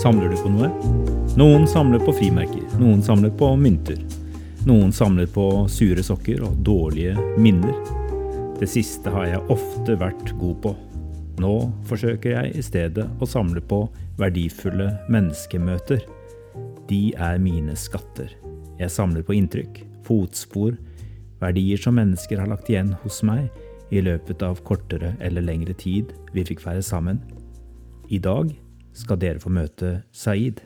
Samler 0.00 0.28
du 0.28 0.36
på 0.36 0.48
noe? 0.48 0.68
Noen 1.36 1.66
samler 1.68 2.00
på 2.00 2.12
frimerker, 2.16 2.64
noen 2.80 3.02
samler 3.04 3.30
på 3.36 3.50
mynter. 3.60 3.98
Noen 4.64 4.94
samler 4.96 5.28
på 5.28 5.44
sure 5.68 6.00
sokker 6.04 6.40
og 6.46 6.56
dårlige 6.64 7.14
minner. 7.36 7.76
Det 8.56 8.68
siste 8.68 9.12
har 9.12 9.28
jeg 9.28 9.42
ofte 9.52 9.98
vært 10.00 10.32
god 10.40 10.56
på. 10.64 10.72
Nå 11.40 11.54
forsøker 11.88 12.34
jeg 12.34 12.56
i 12.58 12.64
stedet 12.64 13.06
å 13.20 13.28
samle 13.28 13.62
på 13.64 13.84
verdifulle 14.20 14.90
menneskemøter. 15.12 16.02
De 16.90 17.02
er 17.16 17.40
mine 17.40 17.76
skatter. 17.78 18.34
Jeg 18.80 18.92
samler 18.92 19.24
på 19.24 19.36
inntrykk, 19.38 19.82
fotspor, 20.04 20.74
verdier 21.40 21.80
som 21.80 21.96
mennesker 21.96 22.40
har 22.42 22.50
lagt 22.50 22.68
igjen 22.68 22.92
hos 23.04 23.22
meg 23.24 23.48
i 23.90 24.02
løpet 24.04 24.42
av 24.44 24.60
kortere 24.66 25.14
eller 25.20 25.44
lengre 25.44 25.74
tid 25.78 26.12
vi 26.34 26.44
fikk 26.46 26.64
være 26.66 26.82
sammen. 26.84 27.22
I 28.10 28.18
dag 28.18 28.52
skal 28.96 29.20
dere 29.22 29.40
få 29.40 29.52
møte 29.54 30.00
Saeed. 30.12 30.60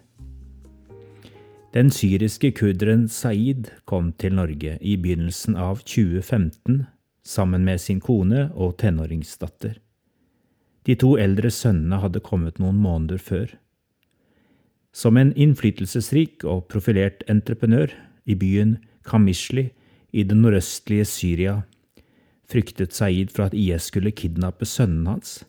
Den 1.74 1.90
syriske 1.90 2.52
kurderen 2.54 3.06
Saeed 3.10 3.70
kom 3.90 4.12
til 4.18 4.36
Norge 4.38 4.76
i 4.80 4.96
begynnelsen 4.98 5.58
av 5.58 5.82
2015 5.84 6.84
sammen 7.26 7.64
med 7.66 7.82
sin 7.82 8.02
kone 8.04 8.48
og 8.54 8.76
tenåringsdatter. 8.82 9.83
De 10.84 10.96
to 11.00 11.14
eldre 11.20 11.50
sønnene 11.52 12.00
hadde 12.02 12.22
kommet 12.24 12.60
noen 12.60 12.80
måneder 12.80 13.20
før. 13.20 13.54
Som 14.94 15.16
en 15.18 15.32
innflytelsesrik 15.34 16.44
og 16.44 16.68
profilert 16.70 17.24
entreprenør 17.30 17.94
i 18.28 18.36
byen 18.38 18.76
Kamishli 19.04 19.70
i 20.12 20.22
det 20.22 20.36
nordøstlige 20.38 21.06
Syria 21.08 21.56
fryktet 22.50 22.92
Saeed 22.94 23.32
for 23.32 23.48
at 23.48 23.56
IS 23.56 23.88
skulle 23.90 24.12
kidnappe 24.14 24.68
sønnen 24.68 25.08
hans. 25.08 25.42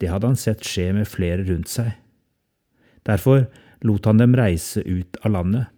Det 0.00 0.08
hadde 0.08 0.32
han 0.32 0.40
sett 0.40 0.64
skje 0.64 0.90
med 0.96 1.08
flere 1.08 1.44
rundt 1.44 1.68
seg. 1.68 1.92
Derfor 3.04 3.46
lot 3.84 4.08
han 4.08 4.20
dem 4.20 4.34
reise 4.36 4.82
ut 4.84 5.20
av 5.24 5.36
landet. 5.36 5.68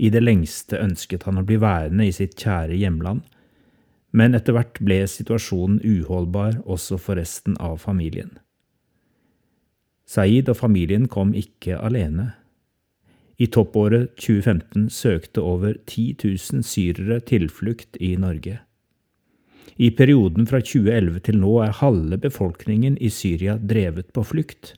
I 0.00 0.08
det 0.10 0.22
lengste 0.24 0.80
ønsket 0.80 1.28
han 1.28 1.38
å 1.40 1.46
bli 1.46 1.58
værende 1.60 2.08
i 2.08 2.14
sitt 2.16 2.34
kjære 2.40 2.78
hjemland, 2.80 3.20
men 4.12 4.36
etter 4.36 4.56
hvert 4.56 4.80
ble 4.84 5.00
situasjonen 5.08 5.80
uholdbar 5.80 6.60
også 6.64 6.98
for 7.00 7.18
resten 7.20 7.56
av 7.60 7.78
familien. 7.80 8.34
Saeed 10.08 10.50
og 10.52 10.58
familien 10.58 11.08
kom 11.08 11.32
ikke 11.34 11.78
alene. 11.80 12.32
I 13.40 13.48
toppåret 13.48 14.12
2015 14.20 14.90
søkte 14.92 15.40
over 15.40 15.78
10 15.86 16.18
000 16.20 16.66
syrere 16.66 17.22
tilflukt 17.24 17.96
i 17.96 18.12
Norge. 18.20 18.60
I 19.80 19.88
perioden 19.96 20.46
fra 20.46 20.60
2011 20.60 21.22
til 21.26 21.38
nå 21.40 21.54
er 21.64 21.78
halve 21.80 22.18
befolkningen 22.20 22.98
i 23.00 23.08
Syria 23.08 23.56
drevet 23.56 24.12
på 24.12 24.24
flukt. 24.28 24.74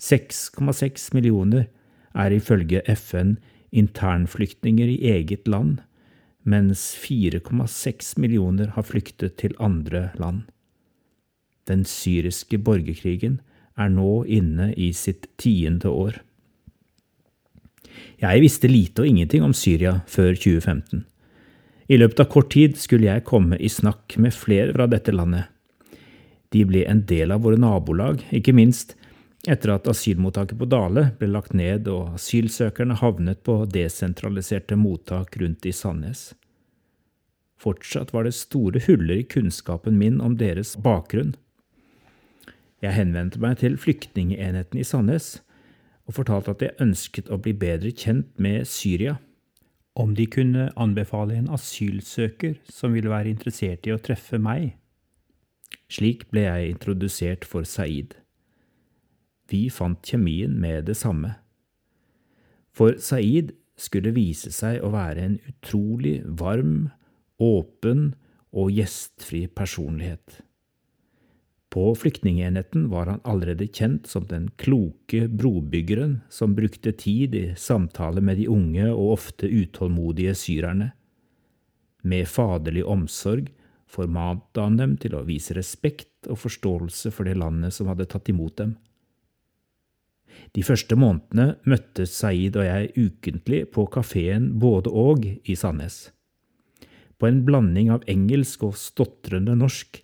6,6 0.00 1.10
millioner 1.12 1.68
er 2.14 2.32
ifølge 2.32 2.80
FN 2.96 3.36
internflyktninger 3.72 4.88
i 4.88 4.98
eget 5.12 5.48
land, 5.48 5.82
mens 6.48 6.94
4,6 6.96 8.14
millioner 8.18 8.72
har 8.76 8.86
flyktet 8.86 9.36
til 9.42 9.56
andre 9.60 10.08
land. 10.20 10.46
Den 11.68 11.84
syriske 11.84 12.58
borgerkrigen 12.64 13.40
er 13.78 13.92
nå 13.92 14.24
inne 14.24 14.72
i 14.74 14.90
sitt 14.96 15.28
tiende 15.36 15.92
år. 15.92 16.22
Jeg 18.18 18.42
visste 18.42 18.70
lite 18.70 19.04
og 19.04 19.10
ingenting 19.10 19.44
om 19.44 19.54
Syria 19.54 20.00
før 20.08 20.32
2015. 20.34 21.04
I 21.88 21.96
løpet 21.96 22.20
av 22.20 22.30
kort 22.32 22.50
tid 22.52 22.76
skulle 22.80 23.08
jeg 23.08 23.26
komme 23.28 23.56
i 23.56 23.70
snakk 23.72 24.18
med 24.20 24.36
flere 24.36 24.74
fra 24.74 24.88
dette 24.90 25.14
landet. 25.14 25.46
De 26.52 26.64
ble 26.68 26.84
en 26.88 27.04
del 27.08 27.32
av 27.32 27.44
våre 27.44 27.60
nabolag, 27.60 28.24
ikke 28.32 28.56
minst 28.56 28.94
etter 29.48 29.72
at 29.72 29.88
asylmottaket 29.88 30.58
på 30.58 30.66
Dale 30.68 31.10
ble 31.18 31.30
lagt 31.30 31.54
ned 31.56 31.88
og 31.92 32.16
asylsøkerne 32.18 32.98
havnet 33.00 33.40
på 33.46 33.60
desentraliserte 33.70 34.76
mottak 34.76 35.36
rundt 35.40 35.68
i 35.68 35.72
Sandnes. 35.72 36.32
Fortsatt 37.58 38.12
var 38.14 38.24
det 38.24 38.36
store 38.38 38.80
huller 38.86 39.20
i 39.20 39.26
kunnskapen 39.26 39.98
min 39.98 40.20
om 40.22 40.36
deres 40.38 40.76
bakgrunn. 40.82 41.34
Jeg 42.82 42.94
henvendte 42.94 43.40
meg 43.42 43.58
til 43.58 43.74
flyktningenheten 43.80 44.78
i 44.78 44.86
Sandnes 44.86 45.40
og 46.06 46.14
fortalte 46.20 46.54
at 46.54 46.62
jeg 46.62 46.78
ønsket 46.84 47.30
å 47.30 47.40
bli 47.42 47.52
bedre 47.58 47.90
kjent 47.90 48.30
med 48.38 48.68
Syria 48.70 49.18
om 49.98 50.14
de 50.14 50.28
kunne 50.30 50.68
anbefale 50.78 51.34
en 51.34 51.50
asylsøker 51.50 52.60
som 52.70 52.94
ville 52.94 53.10
være 53.10 53.32
interessert 53.32 53.86
i 53.88 53.92
å 53.92 53.98
treffe 53.98 54.38
meg. 54.38 54.76
Slik 55.90 56.28
ble 56.30 56.44
jeg 56.46 56.74
introdusert 56.76 57.46
for 57.48 57.66
Saeed. 57.66 58.14
Vi 59.50 59.66
fant 59.72 59.98
kjemien 60.04 60.54
med 60.60 60.86
det 60.86 60.94
samme. 61.00 61.34
For 62.70 62.94
Saeed 63.02 63.56
skulle 63.80 64.14
vise 64.14 64.52
seg 64.54 64.84
å 64.84 64.92
være 64.94 65.24
en 65.24 65.36
utrolig 65.50 66.20
varm, 66.38 66.90
åpen 67.38 68.12
og 68.52 68.72
gjestfri 68.74 69.46
personlighet. 69.46 70.42
På 71.68 71.94
flyktningenheten 71.94 72.88
var 72.88 73.06
han 73.06 73.20
allerede 73.28 73.66
kjent 73.68 74.08
som 74.08 74.24
den 74.26 74.48
kloke 74.56 75.26
brobyggeren 75.28 76.20
som 76.32 76.54
brukte 76.56 76.92
tid 76.96 77.34
i 77.34 77.44
samtale 77.56 78.24
med 78.24 78.40
de 78.40 78.48
unge 78.48 78.88
og 78.88 79.12
ofte 79.18 79.50
utålmodige 79.50 80.34
syrerne. 80.34 80.90
Med 82.02 82.28
faderlig 82.28 82.86
omsorg 82.88 83.50
formante 83.88 84.64
han 84.64 84.80
dem 84.80 84.96
til 84.96 85.16
å 85.18 85.24
vise 85.28 85.56
respekt 85.56 86.28
og 86.28 86.40
forståelse 86.40 87.12
for 87.12 87.28
det 87.28 87.36
landet 87.36 87.76
som 87.76 87.90
hadde 87.92 88.08
tatt 88.08 88.32
imot 88.32 88.56
dem. 88.56 88.76
De 90.56 90.62
første 90.64 90.96
månedene 90.96 91.58
møttes 91.68 92.14
Saeed 92.16 92.56
og 92.56 92.64
jeg 92.64 92.92
ukentlig 92.96 93.66
på 93.74 93.84
kafeen 93.92 94.54
Både 94.60 94.88
og 94.88 95.26
i 95.26 95.56
Sandnes. 95.56 96.06
På 97.18 97.26
en 97.26 97.42
blanding 97.46 97.90
av 97.90 98.04
engelsk 98.10 98.62
og 98.68 98.76
stotrende 98.78 99.56
norsk 99.58 100.00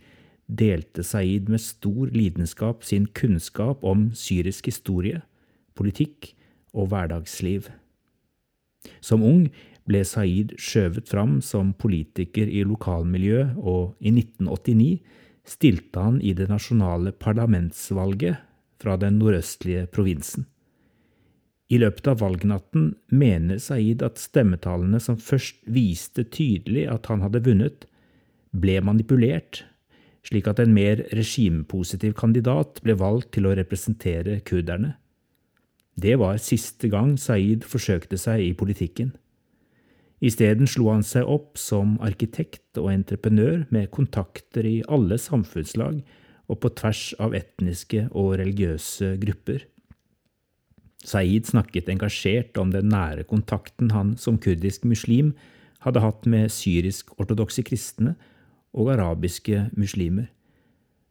delte 0.47 1.05
Saeed 1.07 1.49
med 1.49 1.63
stor 1.63 2.11
lidenskap 2.13 2.85
sin 2.85 3.07
kunnskap 3.07 3.85
om 3.87 4.09
syrisk 4.19 4.67
historie, 4.69 5.23
politikk 5.79 6.33
og 6.75 6.91
hverdagsliv. 6.91 7.71
Som 9.01 9.23
ung 9.25 9.47
ble 9.89 10.03
Saeed 10.05 10.57
skjøvet 10.61 11.09
fram 11.09 11.39
som 11.45 11.73
politiker 11.77 12.49
i 12.49 12.65
lokalmiljøet, 12.67 13.55
og 13.57 13.95
i 14.01 14.13
1989 14.13 14.99
stilte 15.45 16.01
han 16.01 16.21
i 16.25 16.33
det 16.37 16.49
nasjonale 16.51 17.13
parlamentsvalget 17.13 18.41
fra 18.81 18.97
den 19.01 19.21
nordøstlige 19.21 19.87
provinsen. 19.93 20.49
I 21.75 21.81
løpet 21.83 22.07
av 22.07 22.21
valgnatten 22.23 22.93
mener 23.11 23.59
Saeed 23.59 24.05
at 24.07 24.21
stemmetallene 24.23 25.01
som 25.03 25.19
først 25.19 25.65
viste 25.67 26.23
tydelig 26.23 26.87
at 26.93 27.09
han 27.11 27.25
hadde 27.25 27.43
vunnet, 27.43 27.89
ble 28.55 28.79
manipulert 28.87 29.65
slik 30.25 30.49
at 30.49 30.61
en 30.63 30.73
mer 30.75 31.03
regimepositiv 31.13 32.15
kandidat 32.19 32.81
ble 32.85 32.97
valgt 33.01 33.35
til 33.37 33.49
å 33.49 33.55
representere 33.59 34.41
kurderne. 34.47 34.95
Det 35.95 36.17
var 36.19 36.41
siste 36.43 36.89
gang 36.91 37.15
Saeed 37.21 37.67
forsøkte 37.69 38.19
seg 38.19 38.43
i 38.43 38.55
politikken. 38.59 39.13
Isteden 40.25 40.67
slo 40.71 40.89
han 40.89 41.05
seg 41.05 41.29
opp 41.29 41.61
som 41.61 41.99
arkitekt 42.03 42.81
og 42.81 42.91
entreprenør 42.95 43.67
med 43.75 43.91
kontakter 43.95 44.67
i 44.67 44.79
alle 44.89 45.19
samfunnslag 45.21 46.01
og 46.49 46.61
på 46.63 46.71
tvers 46.81 47.05
av 47.23 47.37
etniske 47.37 48.07
og 48.13 48.39
religiøse 48.41 49.15
grupper. 49.21 49.61
Saeed 51.05 51.49
snakket 51.51 51.91
engasjert 51.93 52.57
om 52.61 52.71
den 52.73 52.89
nære 52.93 53.27
kontakten 53.29 53.93
han 53.93 54.15
som 54.21 54.39
kurdisk 54.41 54.87
muslim 54.89 55.35
hadde 55.85 56.01
hatt 56.01 56.25
med 56.31 56.53
syrisk-ortodokse 56.53 57.65
kristne 57.67 58.15
og 58.73 58.95
arabiske 58.95 59.67
muslimer. 59.77 60.31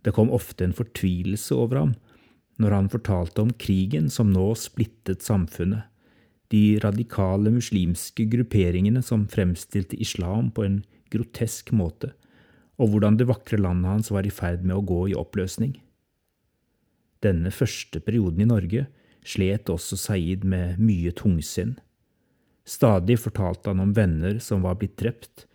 Det 0.04 0.16
kom 0.18 0.34
ofte 0.34 0.66
en 0.66 0.76
fortvilelse 0.76 1.56
over 1.56 1.84
ham 1.84 1.94
når 2.62 2.76
han 2.76 2.90
fortalte 2.92 3.42
om 3.42 3.54
krigen 3.58 4.10
som 4.14 4.30
nå 4.34 4.52
splittet 4.60 5.24
samfunnet, 5.26 5.88
de 6.54 6.78
radikale 6.84 7.50
muslimske 7.50 8.28
grupperingene 8.30 9.02
som 9.02 9.24
fremstilte 9.30 9.98
islam 9.98 10.52
på 10.54 10.66
en 10.68 10.76
grotesk 11.14 11.72
måte, 11.74 12.12
og 12.78 12.92
hvordan 12.92 13.18
det 13.18 13.30
vakre 13.30 13.58
landet 13.62 13.90
hans 13.90 14.12
var 14.14 14.28
i 14.28 14.34
ferd 14.34 14.62
med 14.66 14.76
å 14.78 14.86
gå 14.86 15.00
i 15.10 15.18
oppløsning. 15.18 15.74
Denne 17.26 17.50
første 17.56 18.02
perioden 18.04 18.44
i 18.44 18.50
Norge 18.50 18.86
slet 19.28 19.70
også 19.72 19.98
Saeed 20.00 20.44
med 20.48 20.80
mye 20.84 21.14
tungsinn. 21.16 21.78
Stadig 22.68 23.18
fortalte 23.20 23.72
han 23.72 23.82
om 23.84 23.96
venner 23.96 24.40
som 24.44 24.64
var 24.64 24.78
blitt 24.80 24.96
drept, 25.00 25.46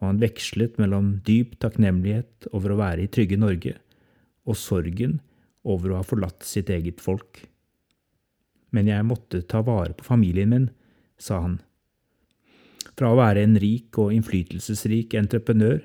og 0.00 0.08
han 0.08 0.22
vekslet 0.22 0.78
mellom 0.80 1.18
dyp 1.26 1.58
takknemlighet 1.62 2.48
over 2.54 2.74
å 2.74 2.80
være 2.80 3.04
i 3.04 3.12
trygge 3.12 3.38
Norge 3.38 3.76
og 4.48 4.56
sorgen 4.58 5.18
over 5.68 5.92
å 5.92 6.00
ha 6.00 6.06
forlatt 6.06 6.46
sitt 6.46 6.70
eget 6.72 7.02
folk. 7.04 7.44
Men 8.74 8.88
jeg 8.88 9.06
måtte 9.06 9.42
ta 9.46 9.60
vare 9.66 9.94
på 9.98 10.06
familien 10.06 10.50
min, 10.50 10.70
sa 11.20 11.42
han. 11.44 11.58
Fra 12.96 13.12
å 13.12 13.18
være 13.18 13.44
en 13.44 13.58
rik 13.60 13.98
og 14.00 14.14
innflytelsesrik 14.14 15.14
entreprenør 15.18 15.82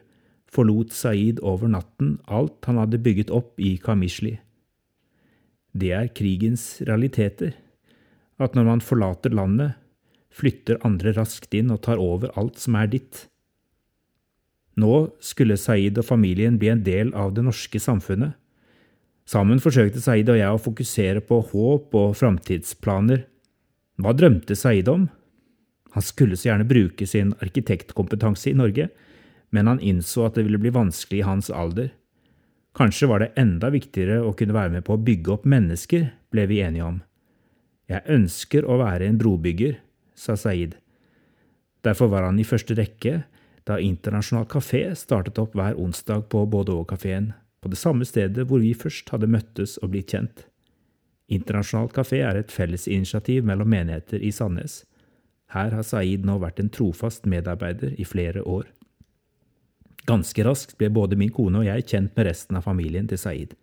forlot 0.56 0.94
Saeed 0.96 1.42
over 1.44 1.70
natten 1.72 2.18
alt 2.32 2.66
han 2.70 2.80
hadde 2.80 3.02
bygget 3.04 3.34
opp 3.34 3.60
i 3.60 3.76
Kamishli. 3.82 4.38
Det 5.76 5.92
er 5.92 6.12
krigens 6.16 6.80
realiteter, 6.88 7.52
at 8.40 8.56
når 8.56 8.68
man 8.70 8.84
forlater 8.84 9.34
landet, 9.36 9.76
flytter 10.36 10.80
andre 10.88 11.12
raskt 11.16 11.56
inn 11.56 11.72
og 11.72 11.82
tar 11.84 12.00
over 12.00 12.32
alt 12.40 12.60
som 12.60 12.78
er 12.80 12.88
ditt. 12.92 13.26
Nå 14.80 14.96
skulle 15.24 15.60
Saeed 15.60 16.00
og 16.00 16.08
familien 16.08 16.58
bli 16.60 16.72
en 16.72 16.84
del 16.84 17.14
av 17.16 17.34
det 17.36 17.44
norske 17.48 17.80
samfunnet. 17.80 18.36
Sammen 19.28 19.62
forsøkte 19.64 20.04
Saeed 20.04 20.30
og 20.32 20.40
jeg 20.40 20.56
å 20.56 20.62
fokusere 20.62 21.24
på 21.26 21.40
håp 21.52 21.96
og 21.98 22.16
framtidsplaner. 22.20 23.24
Hva 24.00 24.12
drømte 24.16 24.58
Saeed 24.60 24.92
om? 24.92 25.08
Han 25.96 26.04
skulle 26.04 26.36
så 26.36 26.50
gjerne 26.50 26.68
bruke 26.68 27.08
sin 27.08 27.32
arkitektkompetanse 27.40 28.52
i 28.52 28.58
Norge, 28.60 28.90
men 29.56 29.72
han 29.72 29.80
innså 29.80 30.28
at 30.28 30.36
det 30.36 30.44
ville 30.48 30.60
bli 30.60 30.74
vanskelig 30.76 31.22
i 31.22 31.28
hans 31.28 31.48
alder. 31.50 31.94
Kanskje 32.76 33.08
var 33.08 33.24
det 33.24 33.32
enda 33.40 33.70
viktigere 33.72 34.20
å 34.28 34.34
kunne 34.36 34.56
være 34.56 34.74
med 34.74 34.84
på 34.84 34.98
å 34.98 35.02
bygge 35.02 35.32
opp 35.38 35.46
mennesker, 35.48 36.10
ble 36.32 36.44
vi 36.52 36.60
enige 36.60 36.84
om. 36.84 36.98
Jeg 37.88 38.04
ønsker 38.12 38.66
å 38.68 38.80
være 38.82 39.08
en 39.08 39.20
brobygger, 39.22 39.78
sa 40.16 40.36
Saeed. 40.36 40.76
Derfor 41.86 42.10
var 42.12 42.28
han 42.28 42.40
i 42.42 42.48
første 42.48 42.76
rekke 42.76 43.22
da 43.66 43.78
Internasjonal 43.82 44.48
kafé 44.52 44.90
startet 44.98 45.40
opp 45.42 45.56
hver 45.56 45.78
onsdag 45.80 46.28
på 46.34 46.44
Bordeaux-kafeen, 46.52 47.32
på 47.64 47.72
det 47.72 47.80
samme 47.80 48.06
stedet 48.06 48.46
hvor 48.50 48.60
vi 48.62 48.74
først 48.78 49.10
hadde 49.14 49.30
møttes 49.32 49.78
og 49.82 49.94
blitt 49.94 50.12
kjent. 50.12 50.44
Internasjonal 51.32 51.88
kafé 51.94 52.20
er 52.28 52.38
et 52.38 52.52
fellesinitiativ 52.54 53.46
mellom 53.48 53.72
menigheter 53.72 54.22
i 54.22 54.34
Sandnes. 54.36 54.84
Her 55.56 55.72
har 55.74 55.86
Saeed 55.86 56.26
nå 56.28 56.38
vært 56.44 56.60
en 56.62 56.70
trofast 56.74 57.26
medarbeider 57.30 57.96
i 57.98 58.06
flere 58.06 58.44
år. 58.44 58.68
Ganske 60.06 60.44
raskt 60.46 60.76
ble 60.78 60.92
både 60.94 61.18
min 61.18 61.34
kone 61.34 61.62
og 61.62 61.68
jeg 61.68 61.88
kjent 61.90 62.14
med 62.18 62.28
resten 62.28 62.60
av 62.60 62.66
familien 62.68 63.08
til 63.10 63.20
Saeed. 63.22 63.56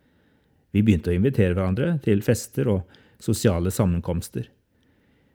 Vi 0.73 0.83
begynte 0.83 1.13
å 1.13 1.17
invitere 1.17 1.55
hverandre 1.55 1.99
til 2.03 2.25
fester 2.25 2.71
og 2.73 2.99
sosiale 3.23 3.71
sammenkomster. 3.71 4.49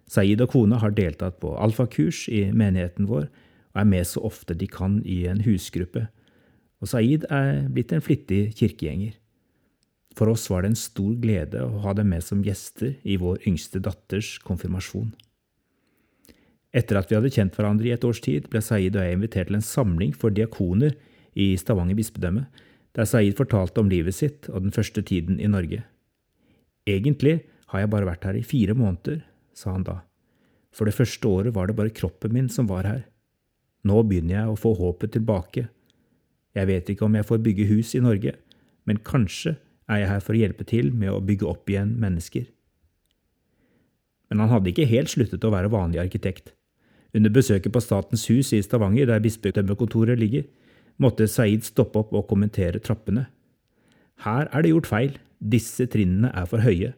Saeed 0.08 0.42
og 0.44 0.52
kona 0.52 0.80
har 0.82 0.96
deltatt 0.96 1.40
på 1.44 1.54
alfakurs 1.60 2.26
i 2.32 2.48
menigheten 2.52 3.08
vår 3.08 3.28
og 3.28 3.82
er 3.82 3.88
med 3.88 4.08
så 4.10 4.24
ofte 4.26 4.56
de 4.58 4.68
kan 4.72 5.00
i 5.06 5.26
en 5.30 5.44
husgruppe, 5.46 6.08
og 6.82 6.92
Saeed 6.92 7.28
er 7.34 7.68
blitt 7.74 7.94
en 7.94 8.04
flittig 8.04 8.56
kirkegjenger. 8.58 9.16
For 10.18 10.32
oss 10.32 10.48
var 10.50 10.64
det 10.64 10.74
en 10.74 10.80
stor 10.80 11.14
glede 11.22 11.62
å 11.62 11.84
ha 11.84 11.94
dem 11.98 12.10
med 12.10 12.26
som 12.26 12.42
gjester 12.46 12.96
i 13.06 13.20
vår 13.22 13.44
yngste 13.50 13.82
datters 13.86 14.38
konfirmasjon. 14.46 15.12
Etter 16.78 17.00
at 17.00 17.10
vi 17.10 17.18
hadde 17.18 17.34
kjent 17.34 17.56
hverandre 17.58 17.90
i 17.90 17.94
et 17.96 18.06
års 18.06 18.20
tid, 18.22 18.48
ble 18.52 18.62
Saeed 18.62 18.98
og 18.98 19.02
jeg 19.02 19.18
invitert 19.18 19.50
til 19.50 19.58
en 19.58 19.66
samling 19.66 20.14
for 20.14 20.34
diakoner 20.34 20.94
i 21.38 21.56
Stavanger 21.58 21.98
bispedømme, 21.98 22.46
der 22.98 23.08
Saeed 23.10 23.38
fortalte 23.38 23.82
om 23.82 23.90
livet 23.90 24.18
sitt 24.18 24.50
og 24.52 24.66
den 24.66 24.74
første 24.76 25.02
tiden 25.06 25.40
i 25.42 25.50
Norge. 25.50 25.84
Egentlig 26.88 27.40
har 27.72 27.84
jeg 27.84 27.92
bare 27.94 28.10
vært 28.10 28.28
her 28.28 28.38
i 28.38 28.46
fire 28.46 28.76
måneder, 28.78 29.24
sa 29.58 29.74
han 29.74 29.86
da. 29.88 30.02
For 30.74 30.86
det 30.86 30.96
første 30.98 31.30
året 31.30 31.56
var 31.56 31.70
det 31.70 31.78
bare 31.78 31.94
kroppen 31.94 32.36
min 32.36 32.50
som 32.54 32.70
var 32.70 32.86
her. 32.86 33.06
Nå 33.88 34.04
begynner 34.06 34.42
jeg 34.42 34.52
å 34.52 34.60
få 34.60 34.74
håpet 34.78 35.16
tilbake. 35.16 35.68
Jeg 36.58 36.70
vet 36.70 36.90
ikke 36.90 37.06
om 37.08 37.16
jeg 37.18 37.28
får 37.28 37.42
bygge 37.46 37.70
hus 37.72 37.96
i 37.98 38.04
Norge, 38.04 38.36
men 38.86 39.02
kanskje 39.06 39.58
er 39.88 40.04
jeg 40.04 40.12
her 40.12 40.22
for 40.24 40.36
å 40.36 40.42
hjelpe 40.42 40.68
til 40.68 40.92
med 40.94 41.14
å 41.14 41.24
bygge 41.24 41.48
opp 41.50 41.70
igjen 41.72 41.96
mennesker. 42.02 42.46
Men 44.30 44.44
han 44.44 44.52
hadde 44.52 44.74
ikke 44.74 44.90
helt 44.90 45.12
sluttet 45.12 45.46
å 45.48 45.54
være 45.54 45.72
vanlig 45.72 46.02
arkitekt. 46.04 46.57
Under 47.18 47.34
besøket 47.34 47.74
på 47.74 47.82
Statens 47.82 48.28
hus 48.30 48.52
i 48.54 48.62
Stavanger, 48.62 49.08
der 49.10 49.24
bispedømmekontoret 49.24 50.20
ligger, 50.22 50.46
måtte 51.02 51.26
Saeed 51.30 51.66
stoppe 51.66 52.04
opp 52.04 52.14
og 52.14 52.28
kommentere 52.30 52.82
trappene. 52.84 53.26
Her 54.22 54.50
er 54.52 54.62
det 54.62 54.74
gjort 54.74 54.90
feil, 54.90 55.16
disse 55.42 55.88
trinnene 55.90 56.30
er 56.38 56.46
for 56.50 56.62
høye, 56.62 56.94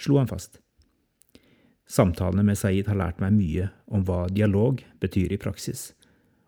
slo 0.00 0.18
han 0.20 0.28
fast. 0.28 0.60
Samtalene 1.88 2.44
med 2.44 2.58
Saeed 2.60 2.88
har 2.90 2.98
lært 3.00 3.20
meg 3.22 3.32
mye 3.36 3.70
om 3.88 4.04
hva 4.04 4.26
dialog 4.28 4.82
betyr 5.00 5.32
i 5.32 5.40
praksis. 5.40 5.92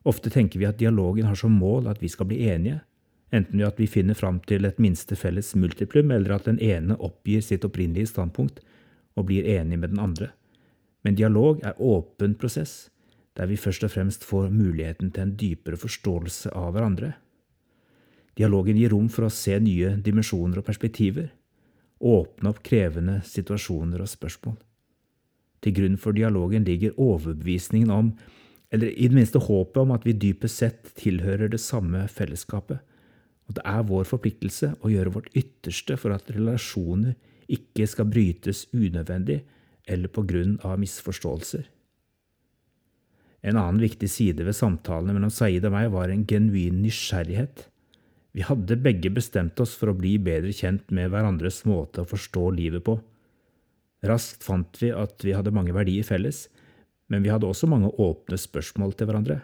Ofte 0.05 0.33
tenker 0.33 0.61
vi 0.61 0.69
at 0.69 0.81
dialogen 0.81 1.29
har 1.29 1.37
som 1.37 1.57
mål 1.57 1.89
at 1.89 2.01
vi 2.05 2.09
skal 2.13 2.29
bli 2.29 2.43
enige, 2.53 2.83
enten 3.33 3.61
ved 3.61 3.69
at 3.69 3.81
vi 3.81 3.89
finner 3.89 4.17
fram 4.19 4.43
til 4.45 4.69
et 4.69 4.81
minste 4.81 5.17
felles 5.17 5.55
multiplum, 5.57 6.11
eller 6.13 6.37
at 6.37 6.49
den 6.49 6.61
ene 6.61 6.99
oppgir 7.01 7.45
sitt 7.45 7.65
opprinnelige 7.65 8.13
standpunkt 8.13 8.61
og 9.17 9.29
blir 9.31 9.49
enig 9.49 9.79
med 9.79 9.95
den 9.95 10.03
andre. 10.03 10.33
Men 11.05 11.17
dialog 11.17 11.63
er 11.65 11.79
åpen 11.81 12.35
prosess, 12.41 12.91
der 13.37 13.49
vi 13.49 13.59
først 13.61 13.85
og 13.87 13.93
fremst 13.95 14.25
får 14.27 14.51
muligheten 14.53 15.13
til 15.15 15.25
en 15.25 15.37
dypere 15.39 15.79
forståelse 15.81 16.53
av 16.57 16.75
hverandre. 16.75 17.15
Dialogen 18.37 18.79
gir 18.79 18.93
rom 18.93 19.09
for 19.13 19.27
å 19.27 19.33
se 19.33 19.57
nye 19.61 19.95
dimensjoner 20.05 20.61
og 20.61 20.67
perspektiver, 20.67 21.31
åpne 22.01 22.53
opp 22.53 22.61
krevende 22.65 23.21
situasjoner 23.29 24.01
og 24.01 24.09
spørsmål. 24.09 24.59
Til 25.61 25.75
grunn 25.77 25.99
for 26.01 26.17
dialogen 26.17 26.65
ligger 26.65 26.97
overbevisningen 26.97 27.91
om 27.93 28.15
eller 28.71 28.93
i 28.95 29.09
det 29.11 29.17
minste 29.17 29.41
håpet 29.43 29.81
om 29.83 29.91
at 29.93 30.05
vi 30.07 30.15
dypest 30.15 30.63
sett 30.63 30.93
tilhører 30.99 31.51
det 31.51 31.59
samme 31.61 32.05
fellesskapet, 32.09 32.79
og 33.51 33.57
det 33.59 33.65
er 33.67 33.87
vår 33.89 34.07
forpliktelse 34.07 34.77
å 34.79 34.93
gjøre 34.93 35.13
vårt 35.17 35.33
ytterste 35.35 35.97
for 35.99 36.15
at 36.15 36.31
relasjoner 36.31 37.17
ikke 37.51 37.89
skal 37.91 38.07
brytes 38.07 38.69
unødvendig 38.71 39.41
eller 39.91 40.13
på 40.13 40.25
grunn 40.29 40.57
av 40.67 40.79
misforståelser. 40.81 41.67
En 43.41 43.57
annen 43.57 43.81
viktig 43.81 44.09
side 44.13 44.45
ved 44.45 44.57
samtalene 44.57 45.17
mellom 45.17 45.33
Saeed 45.33 45.65
og 45.65 45.75
meg 45.75 45.89
var 45.95 46.13
en 46.13 46.27
genuin 46.29 46.83
nysgjerrighet. 46.85 47.67
Vi 48.37 48.45
hadde 48.47 48.79
begge 48.79 49.11
bestemt 49.11 49.59
oss 49.63 49.73
for 49.79 49.91
å 49.91 49.97
bli 49.97 50.15
bedre 50.23 50.53
kjent 50.55 50.93
med 50.95 51.11
hverandres 51.11 51.65
måte 51.67 52.05
å 52.05 52.09
forstå 52.09 52.51
livet 52.59 52.85
på. 52.87 52.99
Raskt 54.07 54.45
fant 54.47 54.77
vi 54.81 54.93
at 54.95 55.25
vi 55.25 55.35
hadde 55.37 55.53
mange 55.57 55.75
verdier 55.77 56.07
felles, 56.07 56.47
men 57.11 57.25
vi 57.25 57.33
hadde 57.33 57.49
også 57.49 57.69
mange 57.69 57.91
åpne 58.01 58.39
spørsmål 58.39 58.95
til 58.97 59.11
hverandre. 59.11 59.41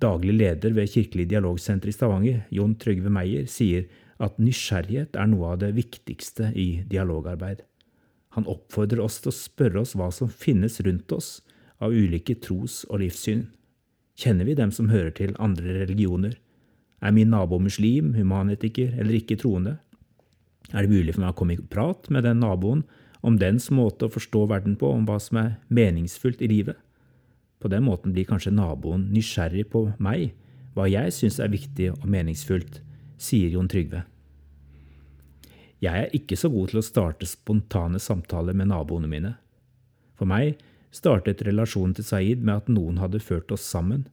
Daglig 0.00 0.32
leder 0.38 0.72
ved 0.72 0.88
Kirkelig 0.88 1.26
dialogsenter 1.28 1.90
i 1.90 1.94
Stavanger, 1.94 2.44
Jon 2.56 2.72
Trygve 2.80 3.12
Meyer, 3.12 3.44
sier 3.50 3.90
at 4.20 4.38
nysgjerrighet 4.40 5.18
er 5.18 5.28
noe 5.28 5.52
av 5.52 5.60
det 5.60 5.74
viktigste 5.76 6.50
i 6.56 6.82
dialogarbeid. 6.88 7.66
Han 8.36 8.46
oppfordrer 8.46 9.02
oss 9.02 9.18
til 9.22 9.32
å 9.32 9.36
spørre 9.36 9.82
oss 9.82 9.96
hva 9.98 10.10
som 10.14 10.30
finnes 10.30 10.78
rundt 10.86 11.10
oss 11.12 11.40
av 11.82 11.94
ulike 11.94 12.36
tros- 12.38 12.84
og 12.88 13.02
livssyn. 13.02 13.48
Kjenner 14.20 14.46
vi 14.46 14.54
dem 14.58 14.70
som 14.74 14.90
hører 14.92 15.12
til 15.16 15.34
andre 15.42 15.80
religioner? 15.80 16.36
Er 17.00 17.14
min 17.16 17.32
nabo 17.32 17.58
muslim, 17.58 18.12
humanetiker 18.14 18.92
eller 19.00 19.16
ikke 19.18 19.38
troende? 19.40 19.78
Er 20.70 20.84
det 20.84 20.92
mulig 20.92 21.16
for 21.16 21.24
meg 21.24 21.32
å 21.32 21.38
komme 21.40 21.56
i 21.56 21.62
prat 21.72 22.10
med 22.12 22.28
den 22.28 22.42
naboen 22.44 22.84
om 23.26 23.38
dens 23.40 23.68
måte 23.74 24.06
å 24.06 24.12
forstå 24.12 24.44
verden 24.50 24.76
på, 24.80 24.90
om 24.92 25.06
hva 25.08 25.18
som 25.20 25.40
er 25.40 25.56
meningsfullt 25.68 26.42
i 26.44 26.50
livet. 26.50 26.78
På 27.60 27.68
den 27.68 27.84
måten 27.84 28.14
blir 28.16 28.28
kanskje 28.28 28.54
naboen 28.54 29.10
nysgjerrig 29.12 29.66
på 29.72 29.90
meg, 30.00 30.30
hva 30.76 30.86
jeg 30.88 31.12
syns 31.12 31.40
er 31.42 31.52
viktig 31.52 31.90
og 31.98 32.06
meningsfullt, 32.08 32.80
sier 33.20 33.52
Jon 33.52 33.68
Trygve. 33.68 34.04
Jeg 35.80 35.96
er 35.96 36.16
ikke 36.16 36.36
så 36.36 36.50
god 36.52 36.70
til 36.70 36.80
å 36.80 36.84
starte 36.84 37.28
spontane 37.28 38.00
samtaler 38.02 38.56
med 38.56 38.68
naboene 38.68 39.08
mine. 39.08 39.34
For 40.18 40.28
meg 40.28 40.60
startet 40.92 41.40
relasjonen 41.46 41.94
til 41.96 42.04
Saeed 42.04 42.42
med 42.44 42.62
at 42.62 42.68
noen 42.72 42.98
hadde 43.00 43.22
ført 43.24 43.52
oss 43.54 43.64
sammen. 43.64 44.04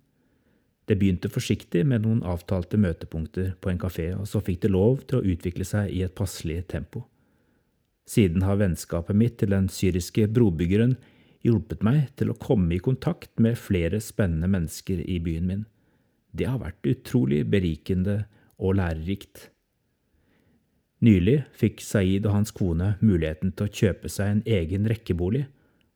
Det 0.87 0.95
begynte 0.95 1.27
forsiktig 1.27 1.83
med 1.83 2.05
noen 2.05 2.21
avtalte 2.23 2.79
møtepunkter 2.79 3.57
på 3.59 3.73
en 3.73 3.81
kafé, 3.81 4.13
og 4.15 4.29
så 4.31 4.39
fikk 4.39 4.63
det 4.63 4.71
lov 4.71 5.03
til 5.09 5.19
å 5.19 5.33
utvikle 5.33 5.67
seg 5.67 5.91
i 5.91 6.05
et 6.05 6.15
passelig 6.15 6.61
tempo. 6.71 7.03
Siden 8.07 8.45
har 8.47 8.61
vennskapet 8.61 9.17
mitt 9.19 9.35
til 9.41 9.51
den 9.51 9.67
syriske 9.67 10.29
brobyggeren 10.31 10.95
hjulpet 11.43 11.83
meg 11.83 12.13
til 12.15 12.31
å 12.31 12.37
komme 12.39 12.77
i 12.77 12.83
kontakt 12.83 13.33
med 13.43 13.59
flere 13.59 13.99
spennende 14.03 14.47
mennesker 14.51 15.03
i 15.03 15.19
byen 15.23 15.49
min. 15.49 15.65
Det 16.31 16.47
har 16.47 16.61
vært 16.63 16.87
utrolig 16.87 17.43
berikende 17.51 18.21
og 18.55 18.77
lærerikt. 18.79 19.49
Nylig 21.03 21.43
fikk 21.53 21.83
Saeed 21.85 22.25
og 22.25 22.33
hans 22.33 22.53
kone 22.55 22.95
muligheten 23.01 23.53
til 23.53 23.67
å 23.67 23.73
kjøpe 23.81 24.09
seg 24.09 24.31
en 24.31 24.43
egen 24.49 24.87
rekkebolig, 24.89 25.45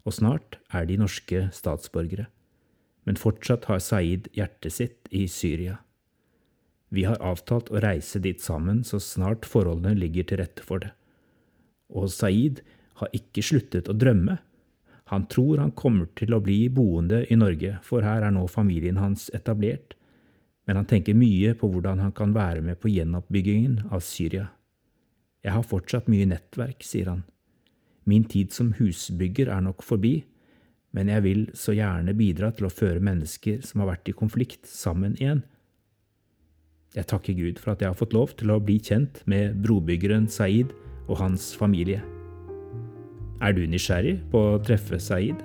og 0.05 0.17
snart 0.17 0.59
er 0.73 0.85
de 0.89 0.97
norske 1.01 1.47
statsborgere. 1.53 2.27
Men 3.05 3.17
fortsatt 3.17 3.65
har 3.69 3.81
Saeed 3.81 4.29
hjertet 4.37 4.77
sitt 4.77 5.09
i 5.09 5.25
Syria. 5.29 5.79
Vi 6.93 7.05
har 7.07 7.21
avtalt 7.23 7.71
å 7.71 7.81
reise 7.81 8.19
dit 8.21 8.41
sammen 8.41 8.83
så 8.85 8.99
snart 9.01 9.47
forholdene 9.49 9.97
ligger 9.97 10.27
til 10.27 10.43
rette 10.43 10.65
for 10.65 10.83
det 10.83 10.91
og 11.91 12.09
Saeed 12.11 12.61
har 13.01 13.11
ikke 13.15 13.43
sluttet 13.45 13.89
å 13.91 13.97
drømme. 13.97 14.37
Han 15.11 15.25
tror 15.31 15.59
han 15.59 15.73
kommer 15.75 16.07
til 16.15 16.33
å 16.33 16.41
bli 16.43 16.63
boende 16.71 17.25
i 17.27 17.37
Norge, 17.39 17.77
for 17.83 18.05
her 18.05 18.23
er 18.23 18.31
nå 18.33 18.45
familien 18.51 19.01
hans 19.01 19.27
etablert, 19.35 19.97
men 20.67 20.79
han 20.79 20.87
tenker 20.87 21.17
mye 21.17 21.55
på 21.57 21.67
hvordan 21.67 21.99
han 21.99 22.13
kan 22.15 22.35
være 22.35 22.63
med 22.63 22.79
på 22.79 22.91
gjenoppbyggingen 22.93 23.91
av 23.91 24.05
Syria. 24.05 24.47
Jeg 25.41 25.55
har 25.55 25.65
fortsatt 25.65 26.09
mye 26.11 26.27
nettverk, 26.29 26.83
sier 26.85 27.09
han. 27.09 27.23
Min 28.05 28.25
tid 28.29 28.53
som 28.53 28.73
husbygger 28.77 29.49
er 29.53 29.63
nok 29.65 29.83
forbi, 29.85 30.21
men 30.91 31.09
jeg 31.09 31.23
vil 31.23 31.43
så 31.57 31.73
gjerne 31.75 32.15
bidra 32.17 32.51
til 32.53 32.67
å 32.67 32.73
føre 32.73 33.03
mennesker 33.03 33.61
som 33.65 33.81
har 33.81 33.93
vært 33.93 34.11
i 34.11 34.15
konflikt, 34.17 34.67
sammen 34.67 35.15
igjen. 35.19 35.43
Jeg 36.91 37.07
takker 37.07 37.37
Gud 37.37 37.61
for 37.61 37.73
at 37.73 37.81
jeg 37.81 37.93
har 37.93 37.97
fått 37.97 38.15
lov 38.15 38.33
til 38.39 38.51
å 38.51 38.59
bli 38.59 38.75
kjent 38.83 39.21
med 39.31 39.61
brobyggeren 39.63 40.27
Saeed 40.27 40.73
og 41.07 41.21
hans 41.21 41.53
familie. 41.55 42.01
Er 43.41 43.55
du 43.55 43.63
nysgjerrig 43.65 44.17
på 44.33 44.41
å 44.51 44.59
treffe 44.61 44.99
Saeed? 44.99 45.39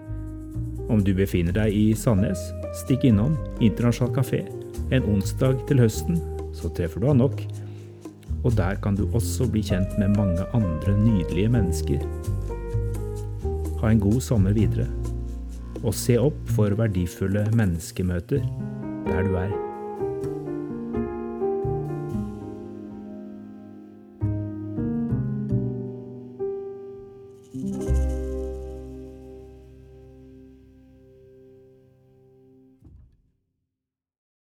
Om 0.91 1.01
du 1.07 1.13
befinner 1.19 1.55
deg 1.55 1.75
i 1.75 1.87
Sandnes, 1.99 2.43
stikk 2.83 3.07
innom 3.09 3.39
Internasjonal 3.63 4.13
kafé 4.19 4.43
en 4.95 5.07
onsdag 5.09 5.63
til 5.71 5.81
høsten, 5.83 6.19
så 6.55 6.71
treffer 6.75 7.03
du 7.03 7.09
han 7.11 7.23
nok. 7.23 7.41
Og 8.47 8.55
der 8.55 8.79
kan 8.79 8.95
du 8.95 9.09
også 9.11 9.49
bli 9.51 9.65
kjent 9.67 9.97
med 9.99 10.15
mange 10.15 10.47
andre 10.55 10.95
nydelige 11.01 11.51
mennesker. 11.51 12.07
Ha 13.83 13.91
en 13.91 14.01
god 14.01 14.21
sommer 14.23 14.55
videre, 14.55 14.87
og 15.83 15.95
se 15.95 16.21
opp 16.23 16.39
for 16.55 16.79
verdifulle 16.79 17.49
menneskemøter 17.59 18.47
der 19.07 19.23
du 19.27 19.35
er. 19.43 19.66